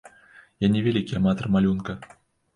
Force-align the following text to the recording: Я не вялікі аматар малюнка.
Я 0.65 0.69
не 0.75 0.81
вялікі 0.87 1.19
аматар 1.21 1.51
малюнка. 1.59 1.99